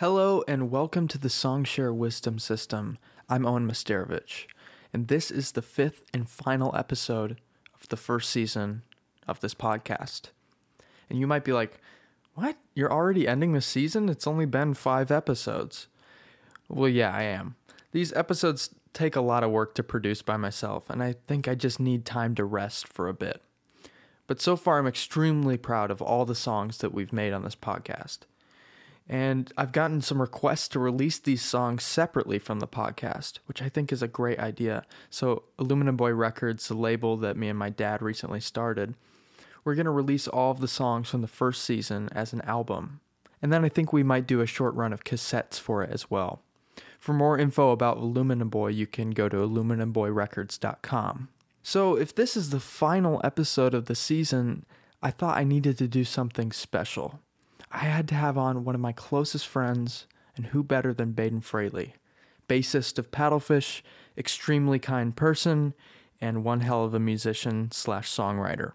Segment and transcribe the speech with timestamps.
[0.00, 2.98] Hello and welcome to the Songshare Wisdom System.
[3.28, 4.46] I'm Owen Masterevich,
[4.92, 7.40] and this is the fifth and final episode
[7.80, 8.82] of the first season
[9.28, 10.30] of this podcast.
[11.08, 11.80] And you might be like,
[12.34, 12.56] What?
[12.74, 14.08] You're already ending the season?
[14.08, 15.86] It's only been five episodes.
[16.68, 17.54] Well, yeah, I am.
[17.92, 21.54] These episodes take a lot of work to produce by myself, and I think I
[21.54, 23.42] just need time to rest for a bit.
[24.26, 27.54] But so far, I'm extremely proud of all the songs that we've made on this
[27.54, 28.22] podcast.
[29.08, 33.68] And I've gotten some requests to release these songs separately from the podcast, which I
[33.68, 34.84] think is a great idea.
[35.10, 38.94] So, Aluminum Boy Records, the label that me and my dad recently started,
[39.62, 43.00] we're going to release all of the songs from the first season as an album.
[43.42, 46.10] And then I think we might do a short run of cassettes for it as
[46.10, 46.40] well.
[46.98, 51.28] For more info about Aluminum Boy, you can go to aluminumboyrecords.com.
[51.62, 54.64] So, if this is the final episode of the season,
[55.02, 57.20] I thought I needed to do something special.
[57.74, 60.06] I had to have on one of my closest friends,
[60.36, 61.94] and who better than Bayden Fraley,
[62.48, 63.82] bassist of Paddlefish,
[64.16, 65.74] extremely kind person,
[66.20, 68.74] and one hell of a musician slash songwriter.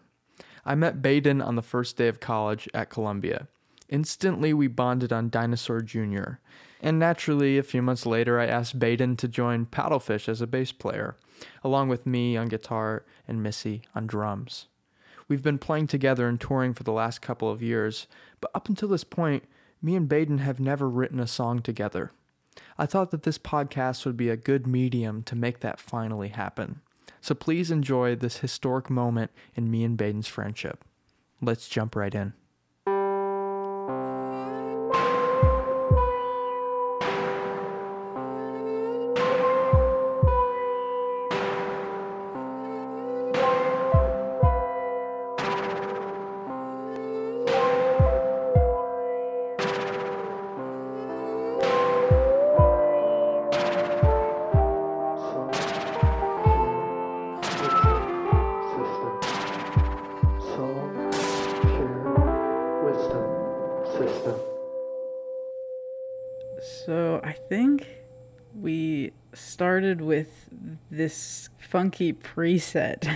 [0.66, 3.48] I met Bayden on the first day of college at Columbia.
[3.88, 6.34] Instantly, we bonded on Dinosaur Jr.,
[6.82, 10.74] and naturally, a few months later, I asked Bayden to join Paddlefish as a bass
[10.74, 11.16] player,
[11.64, 14.68] along with me on guitar and Missy on drums.
[15.30, 18.08] We've been playing together and touring for the last couple of years,
[18.42, 19.44] but up until this point,
[19.82, 22.12] me and Bayden have never written a song together.
[22.78, 26.82] I thought that this podcast would be a good medium to make that finally happen.
[27.22, 30.84] So please enjoy this historic moment in me and Bayden's friendship.
[31.42, 32.34] Let's jump right in.
[69.80, 70.50] Started with
[70.92, 73.08] this funky preset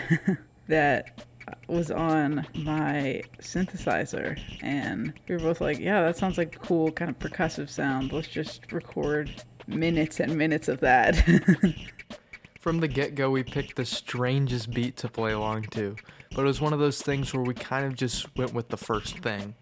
[0.70, 1.26] that
[1.68, 6.90] was on my synthesizer and we were both like, yeah, that sounds like a cool
[6.90, 8.14] kind of percussive sound.
[8.14, 11.22] Let's just record minutes and minutes of that.
[12.62, 15.98] From the get go, we picked the strangest beat to play along to,
[16.34, 18.78] but it was one of those things where we kind of just went with the
[18.78, 19.54] first thing.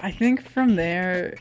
[0.00, 1.36] I think from there,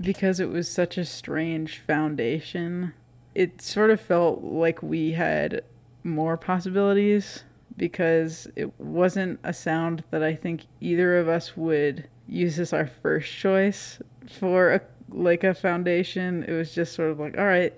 [0.00, 2.94] because it was such a strange foundation,
[3.36, 5.60] it sort of felt like we had
[6.02, 7.44] more possibilities
[7.76, 12.86] because it wasn't a sound that I think either of us would use as our
[12.86, 14.80] first choice for a
[15.10, 16.44] like a foundation.
[16.44, 17.74] It was just sort of like, all right,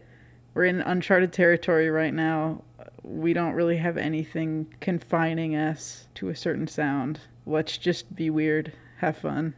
[0.54, 2.62] we're in uncharted territory right now.
[3.02, 7.22] We don't really have anything confining us to a certain sound.
[7.44, 9.54] Let's just be weird, have fun.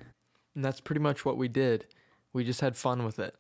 [0.55, 1.85] And that's pretty much what we did.
[2.33, 3.35] We just had fun with it.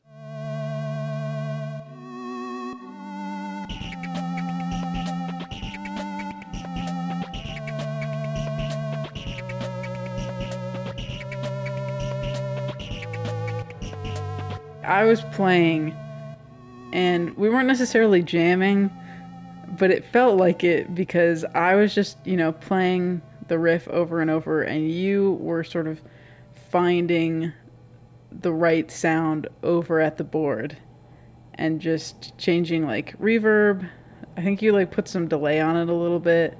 [15.00, 15.96] I was playing
[16.92, 18.90] and we weren't necessarily jamming,
[19.78, 24.20] but it felt like it because I was just, you know, playing the riff over
[24.20, 26.02] and over and you were sort of
[26.52, 27.54] finding
[28.30, 30.76] the right sound over at the board
[31.54, 33.88] and just changing like reverb.
[34.36, 36.58] I think you like put some delay on it a little bit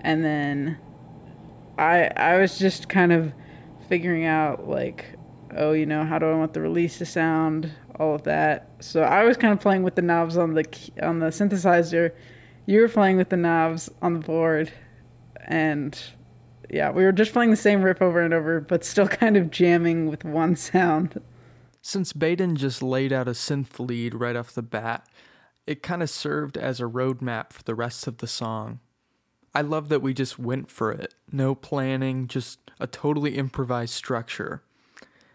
[0.00, 0.76] and then
[1.78, 3.32] I I was just kind of
[3.88, 5.17] figuring out like
[5.56, 8.70] oh, you know, how do I want the release to sound, all of that.
[8.80, 10.64] So I was kind of playing with the knobs on the
[11.02, 12.12] on the synthesizer.
[12.66, 14.72] You were playing with the knobs on the board
[15.46, 15.98] and
[16.70, 19.50] yeah, we were just playing the same riff over and over, but still kind of
[19.50, 21.20] jamming with one sound.
[21.80, 25.06] Since Bayden just laid out a synth lead right off the bat,
[25.66, 28.80] it kind of served as a roadmap for the rest of the song.
[29.54, 31.14] I love that we just went for it.
[31.32, 34.62] No planning, just a totally improvised structure.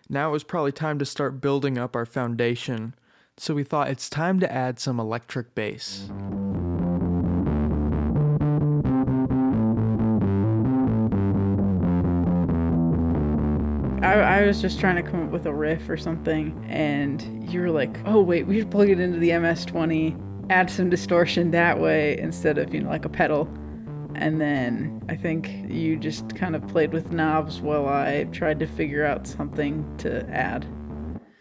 [0.10, 2.94] Now it was probably time to start building up our foundation,
[3.38, 6.10] so we thought it's time to add some electric bass.
[14.04, 17.62] I, I was just trying to come up with a riff or something, and you
[17.62, 21.80] were like, "Oh wait, we should plug it into the MS-20, add some distortion that
[21.80, 23.48] way instead of you know like a pedal."
[24.16, 28.68] And then I think you just kind of played with knobs while I tried to
[28.68, 30.66] figure out something to add.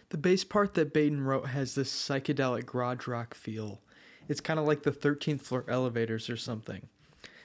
[0.09, 3.81] The bass part that Bayden wrote has this psychedelic garage rock feel.
[4.29, 6.89] It's kind of like the 13th floor elevators or something.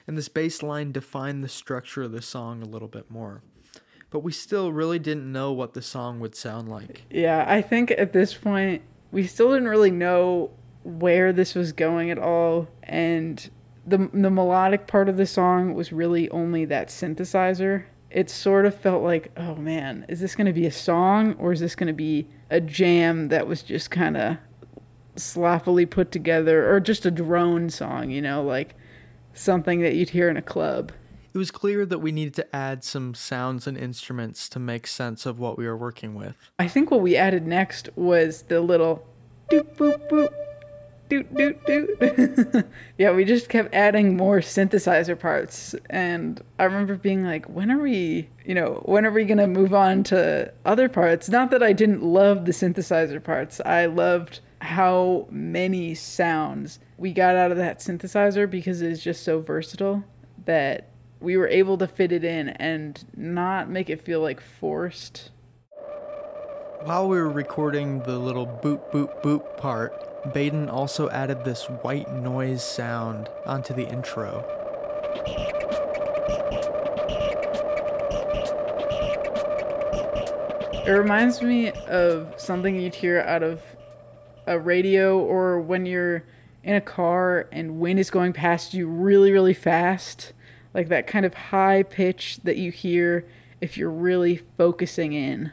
[0.06, 3.42] And this bass line defined the structure of the song a little bit more.
[4.10, 7.02] But we still really didn't know what the song would sound like.
[7.10, 8.82] Yeah, I think at this point,
[9.12, 10.50] we still didn't really know
[10.82, 12.68] where this was going at all.
[12.82, 13.50] And
[13.86, 17.84] the, the melodic part of the song was really only that synthesizer.
[18.10, 21.52] It sort of felt like, oh man, is this going to be a song or
[21.52, 24.38] is this going to be a jam that was just kind of
[25.16, 28.74] sloppily put together or just a drone song, you know, like
[29.34, 30.92] something that you'd hear in a club?
[31.34, 35.26] It was clear that we needed to add some sounds and instruments to make sense
[35.26, 36.36] of what we were working with.
[36.58, 39.06] I think what we added next was the little
[39.50, 40.47] doop boop boop
[41.08, 42.66] doot doot doot.
[42.98, 47.78] yeah, we just kept adding more synthesizer parts and I remember being like, when are
[47.78, 51.28] we, you know, when are we to move on to other parts?
[51.28, 53.60] Not that I didn't love the synthesizer parts.
[53.64, 59.22] I loved how many sounds we got out of that synthesizer because it is just
[59.22, 60.04] so versatile
[60.44, 60.88] that
[61.20, 65.30] we were able to fit it in and not make it feel like forced.
[66.82, 72.12] While we were recording the little boop boop boop part, Baden also added this white
[72.14, 74.44] noise sound onto the intro.
[80.86, 83.60] It reminds me of something you'd hear out of
[84.46, 86.24] a radio or when you're
[86.62, 90.32] in a car and wind is going past you really, really fast.
[90.72, 93.26] Like that kind of high pitch that you hear
[93.60, 95.52] if you're really focusing in.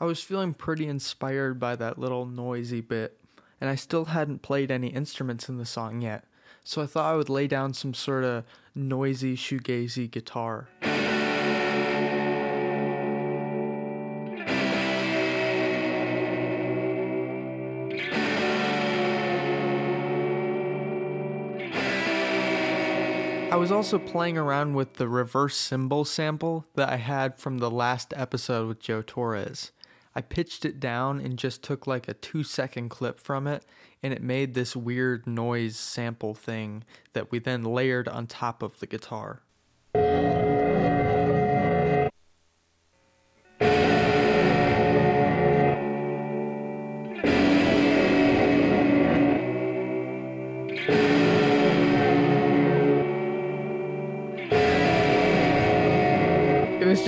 [0.00, 3.18] I was feeling pretty inspired by that little noisy bit
[3.60, 6.24] and I still hadn't played any instruments in the song yet,
[6.62, 8.44] so I thought I would lay down some sort of
[8.76, 10.68] noisy shoegazy guitar.
[23.50, 27.70] I was also playing around with the reverse cymbal sample that I had from the
[27.70, 29.72] last episode with Joe Torres.
[30.18, 33.64] I pitched it down and just took like a two second clip from it,
[34.02, 36.82] and it made this weird noise sample thing
[37.12, 39.42] that we then layered on top of the guitar.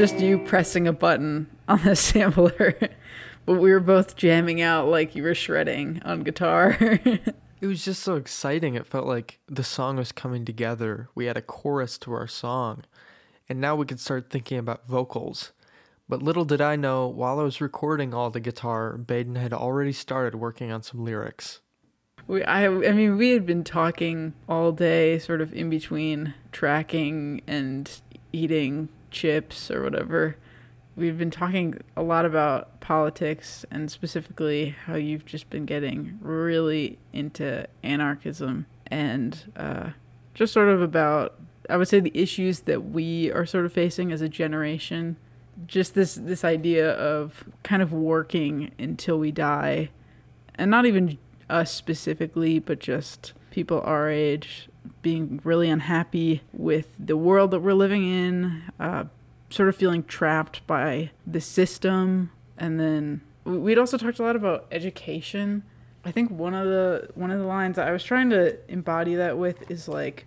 [0.01, 2.75] Just you pressing a button on the sampler,
[3.45, 6.75] but we were both jamming out like you were shredding on guitar.
[6.81, 8.77] it was just so exciting.
[8.77, 11.11] It felt like the song was coming together.
[11.15, 12.85] We had a chorus to our song,
[13.47, 15.53] and now we could start thinking about vocals.
[16.09, 19.93] But little did I know, while I was recording all the guitar, Bayden had already
[19.93, 21.61] started working on some lyrics.
[22.27, 27.43] We, I, I mean, we had been talking all day, sort of in between tracking
[27.47, 28.01] and
[28.33, 30.37] eating chips or whatever.
[30.97, 36.99] We've been talking a lot about politics and specifically how you've just been getting really
[37.13, 39.91] into anarchism and uh,
[40.35, 41.37] just sort of about,
[41.69, 45.17] I would say, the issues that we are sort of facing as a generation.
[45.67, 49.91] Just this this idea of kind of working until we die,
[50.55, 51.19] and not even
[51.51, 54.70] us specifically, but just people our age
[55.03, 59.05] being really unhappy with the world that we're living in, uh,
[59.51, 64.67] sort of feeling trapped by the system, and then we'd also talked a lot about
[64.71, 65.63] education.
[66.05, 69.37] I think one of the one of the lines I was trying to embody that
[69.37, 70.27] with is like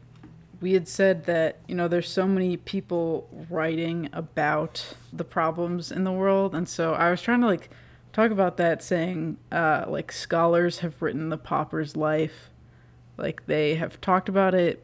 [0.62, 6.04] we had said that you know there's so many people writing about the problems in
[6.04, 6.56] the world.
[6.56, 7.70] And so I was trying to like
[8.12, 12.50] talk about that saying uh, like scholars have written the pauper's life
[13.18, 14.84] like they have talked about it,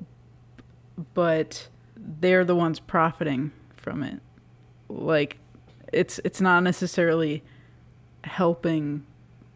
[1.14, 4.20] but they're the ones profiting from it.
[4.88, 5.38] Like
[5.92, 7.44] it's it's not necessarily
[8.24, 9.06] helping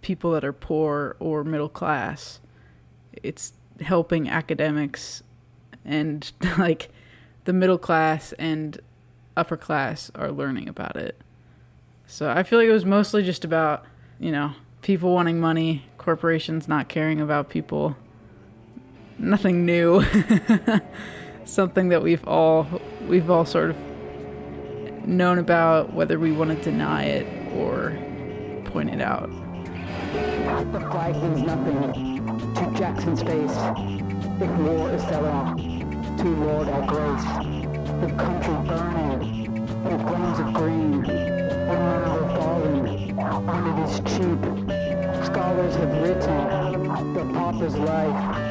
[0.02, 2.40] people that are poor or middle class.
[3.22, 5.24] It's helping academics
[5.86, 6.90] and like
[7.46, 8.80] the middle class and
[9.36, 11.20] upper class are learning about it.
[12.06, 13.86] So I feel like it was mostly just about,
[14.20, 17.96] you know, people wanting money, corporations not caring about people
[19.18, 20.04] nothing new.
[21.46, 22.68] Something that we've all
[23.08, 23.78] we've all sort of
[25.06, 27.92] known about, whether we want to deny it or
[28.72, 29.30] point it out.
[30.72, 33.58] The flag means nothing to Jackson's face
[34.42, 37.24] if war is set off to Lord our grace.
[38.02, 39.46] The country burning
[39.86, 44.74] in flames of green, men are falling, and it is cheap
[45.34, 48.43] scholars have written the pauper's life,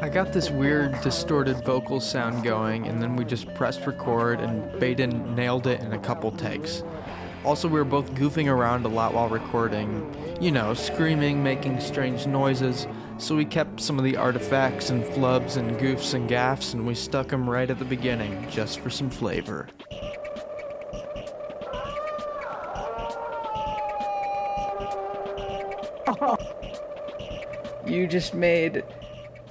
[0.00, 4.70] I got this weird distorted vocal sound going, and then we just pressed record, and
[4.78, 6.84] Bayden nailed it in a couple takes.
[7.44, 12.26] Also, we were both goofing around a lot while recording, you know, screaming, making strange
[12.26, 12.86] noises.
[13.18, 16.94] So we kept some of the artifacts and flubs and goofs and gaffs, and we
[16.94, 19.68] stuck them right at the beginning, just for some flavor.
[27.86, 28.82] You just made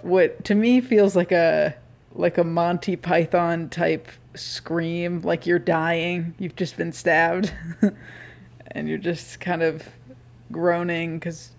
[0.02, 1.76] what to me feels like a
[2.14, 7.54] like a Monty Python type scream, like you're dying, you've just been stabbed,
[8.72, 9.84] and you're just kind of
[10.52, 11.52] groaning because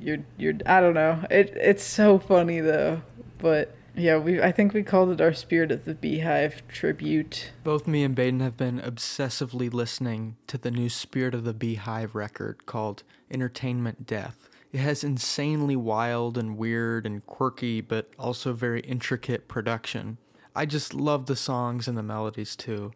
[0.00, 1.24] you're you're I don't know.
[1.30, 3.02] It it's so funny though,
[3.38, 7.52] but yeah, we I think we called it our Spirit of the Beehive tribute.
[7.64, 12.14] Both me and Baden have been obsessively listening to the new Spirit of the Beehive
[12.14, 14.48] record called Entertainment Death.
[14.72, 20.18] It has insanely wild and weird and quirky, but also very intricate production.
[20.54, 22.92] I just love the songs and the melodies too,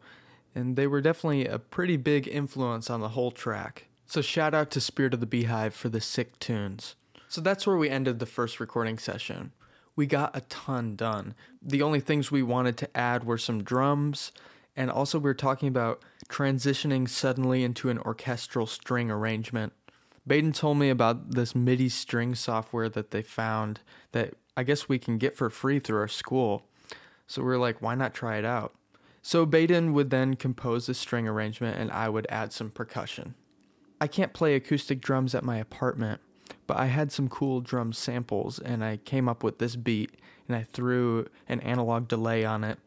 [0.55, 3.89] and they were definitely a pretty big influence on the whole track.
[4.07, 6.95] So shout out to Spirit of the Beehive for the sick tunes.
[7.29, 9.53] So that's where we ended the first recording session.
[9.97, 11.35] We got a ton done.
[11.63, 14.33] The only things we wanted to add were some drums,
[14.77, 19.73] and also we were talking about transitioning suddenly into an orchestral string arrangement.
[20.27, 23.81] Bayden told me about this MIDI string software that they found
[24.13, 26.63] that I guess we can get for free through our school.
[27.27, 28.75] So we are like, why not try it out?
[29.23, 33.35] So Bayden would then compose the string arrangement and I would add some percussion.
[34.01, 36.21] I can't play acoustic drums at my apartment,
[36.66, 40.12] but I had some cool drum samples and I came up with this beat
[40.49, 42.78] and I threw an analog delay on it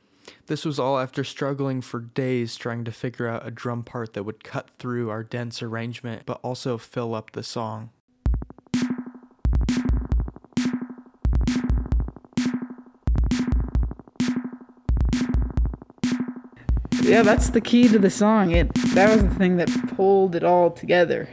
[0.48, 4.24] this was all after struggling for days trying to figure out a drum part that
[4.24, 7.90] would cut through our dense arrangement but also fill up the song.
[17.02, 18.52] Yeah, that's the key to the song.
[18.52, 21.30] It that was the thing that pulled it all together.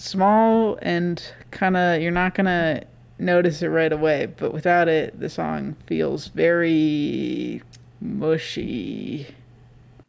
[0.00, 2.84] Small and kind of you're not to
[3.18, 7.62] notice it right away, but without it the song feels very
[8.00, 9.34] mushy.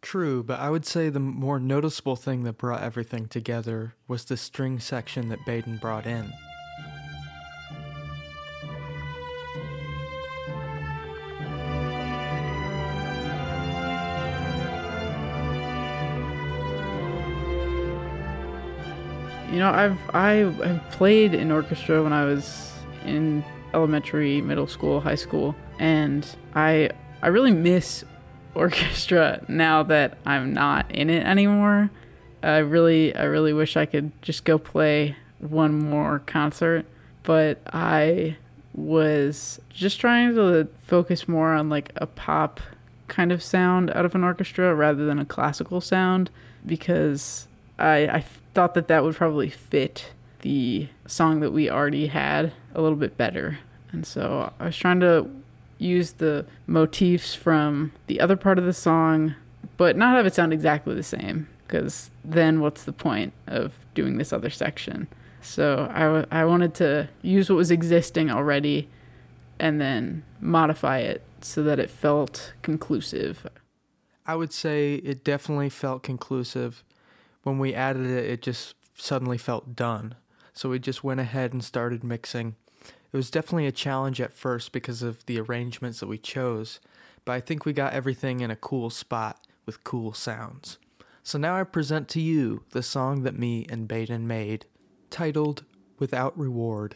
[0.01, 4.37] True, but I would say the more noticeable thing that brought everything together was the
[4.37, 6.31] string section that Bayden brought in.
[19.51, 22.71] You know, I've I, I've played in orchestra when I was
[23.05, 23.43] in
[23.73, 26.91] elementary, middle school, high school, and I
[27.21, 28.05] I really miss
[28.55, 31.91] orchestra now that I'm not in it anymore.
[32.41, 36.85] I really I really wish I could just go play one more concert,
[37.23, 38.37] but I
[38.73, 42.61] was just trying to focus more on like a pop
[43.09, 46.29] kind of sound out of an orchestra rather than a classical sound
[46.65, 52.53] because I I thought that that would probably fit the song that we already had
[52.73, 53.59] a little bit better.
[53.91, 55.29] And so I was trying to
[55.77, 59.35] use the motifs from the other part of the song,
[59.77, 64.17] but not have it sound exactly the same, because then what's the point of doing
[64.17, 65.07] this other section?
[65.41, 68.87] So I, w- I wanted to use what was existing already
[69.59, 73.47] and then modify it so that it felt conclusive.
[74.25, 76.83] I would say it definitely felt conclusive.
[77.43, 80.15] When we added it, it just suddenly felt done.
[80.53, 82.55] So we just went ahead and started mixing.
[83.13, 86.79] It was definitely a challenge at first because of the arrangements that we chose,
[87.25, 90.77] but I think we got everything in a cool spot with cool sounds.
[91.23, 94.65] So now I present to you the song that me and Bayden made,
[95.09, 95.65] titled
[95.99, 96.95] Without Reward.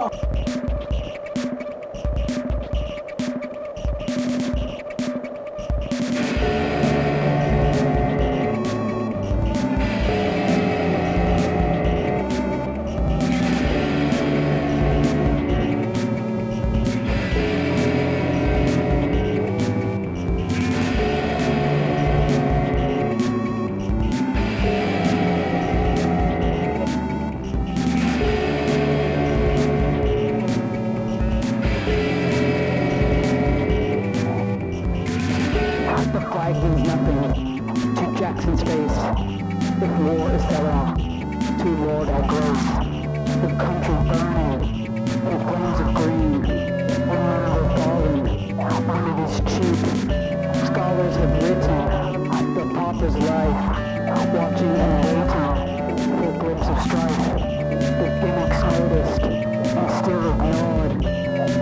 [0.00, 0.27] Oh.
[36.38, 38.98] Pride means nothing to Jackson's face.
[39.82, 42.66] If war is set off, to Lord our grace.
[43.42, 46.42] The country burning in flames of green.
[47.10, 48.26] Women are falling
[48.86, 49.78] when it is cheap.
[50.66, 53.60] Scholars have written the pauper's life,
[54.32, 57.18] watching and waiting for glimpse of strife.
[57.98, 59.22] The gimmicks noticed
[59.74, 60.92] and still ignored.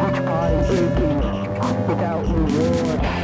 [0.04, 1.18] Each body aching
[1.88, 3.15] without reward.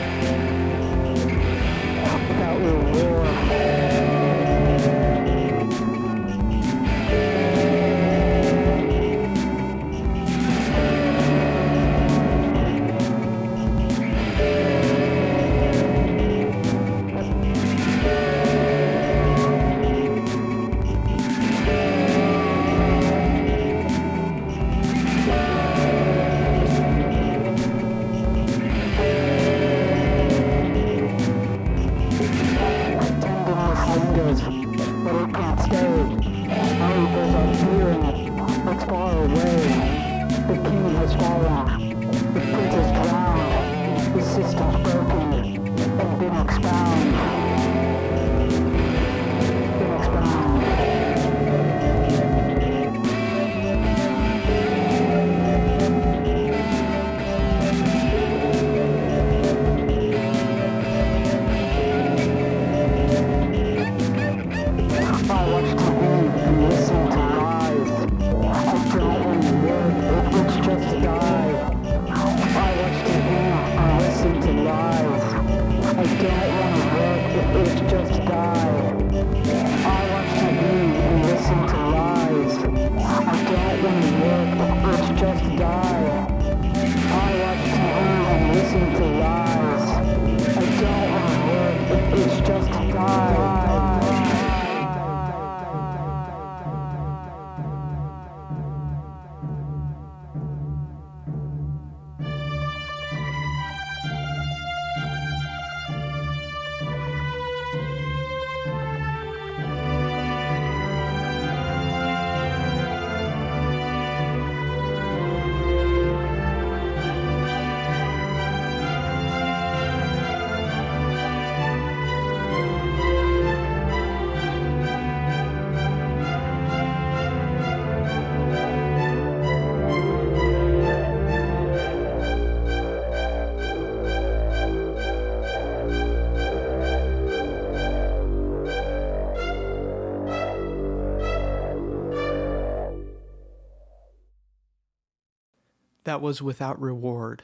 [146.13, 147.43] That was Without Reward.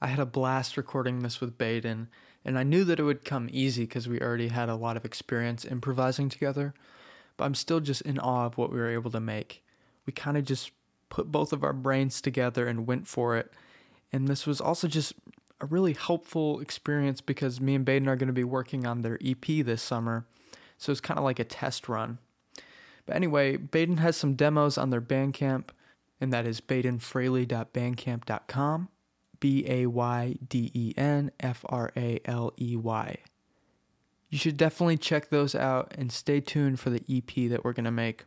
[0.00, 2.06] I had a blast recording this with Bayden,
[2.44, 5.04] and I knew that it would come easy because we already had a lot of
[5.04, 6.74] experience improvising together,
[7.36, 9.64] but I'm still just in awe of what we were able to make.
[10.06, 10.70] We kind of just
[11.08, 13.52] put both of our brains together and went for it,
[14.12, 15.14] and this was also just
[15.60, 19.18] a really helpful experience because me and Bayden are going to be working on their
[19.24, 20.24] EP this summer,
[20.76, 22.18] so it's kind of like a test run.
[23.06, 25.70] But anyway, Bayden has some demos on their Bandcamp,
[26.20, 28.88] and that is baydenfraley.bandcamp.com.
[29.40, 33.18] B A Y D E N F R A L E Y.
[34.30, 37.84] You should definitely check those out and stay tuned for the EP that we're going
[37.84, 38.24] to make.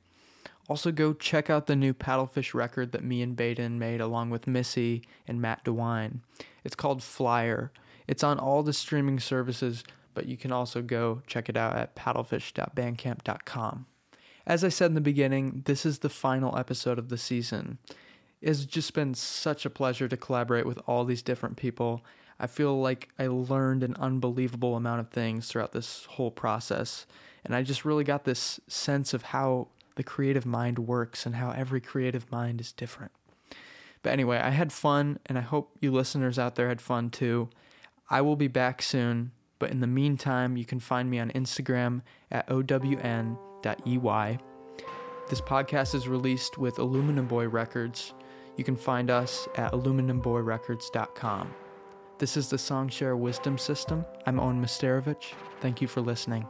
[0.68, 4.48] Also, go check out the new Paddlefish record that me and Bayden made along with
[4.48, 6.20] Missy and Matt DeWine.
[6.64, 7.72] It's called Flyer.
[8.08, 11.96] It's on all the streaming services, but you can also go check it out at
[11.96, 13.86] paddlefish.bandcamp.com.
[14.46, 17.78] As I said in the beginning, this is the final episode of the season.
[18.42, 22.04] It's just been such a pleasure to collaborate with all these different people.
[22.40, 27.06] I feel like I learned an unbelievable amount of things throughout this whole process,
[27.46, 31.52] and I just really got this sense of how the creative mind works and how
[31.52, 33.12] every creative mind is different.
[34.02, 37.50] But anyway, I had fun, and I hope you listeners out there had fun too.
[38.10, 42.02] I will be back soon, but in the meantime, you can find me on Instagram
[42.32, 42.50] at
[43.66, 44.40] own.ey.
[45.30, 48.14] This podcast is released with Aluminum Boy Records.
[48.58, 51.54] You can find us at aluminumboyrecords.com.
[52.18, 54.06] This is the Songshare Wisdom System.
[54.26, 55.34] I'm Owen Misterovich.
[55.62, 56.46] Thank you for listening.